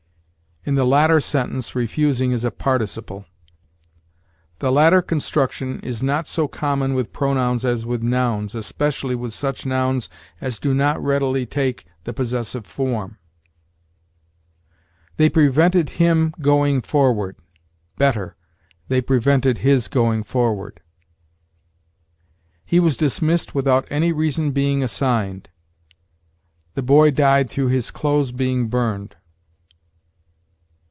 [In 0.63 0.75
the 0.75 0.85
latter 0.85 1.19
sentence 1.19 1.73
refusing 1.73 2.31
is 2.31 2.43
a 2.43 2.51
participle.] 2.51 3.25
The 4.59 4.71
latter 4.71 5.01
construction 5.01 5.79
is 5.79 6.03
not 6.03 6.27
so 6.27 6.47
common 6.47 6.93
with 6.93 7.11
pronouns 7.11 7.65
as 7.65 7.83
with 7.83 8.03
nouns, 8.03 8.53
especially 8.53 9.15
with 9.15 9.33
such 9.33 9.65
nouns 9.65 10.07
as 10.39 10.59
do 10.59 10.75
not 10.75 11.01
readily 11.03 11.47
take 11.47 11.85
the 12.03 12.13
possessive 12.13 12.67
form. 12.67 13.17
'They 15.17 15.29
prevented 15.29 15.89
him 15.89 16.31
going 16.39 16.81
forward': 16.83 17.37
better, 17.97 18.35
'They 18.87 19.01
prevented 19.01 19.57
his 19.57 19.87
going 19.87 20.21
forward.' 20.21 20.79
'He 22.65 22.79
was 22.79 22.97
dismissed 22.97 23.55
without 23.55 23.87
any 23.89 24.11
reason 24.11 24.51
being 24.51 24.83
assigned.' 24.83 25.49
'The 26.75 26.83
boy 26.83 27.09
died 27.09 27.49
through 27.49 27.69
his 27.69 27.89
clothes 27.89 28.31
being 28.31 28.67
burned.' 28.67 29.15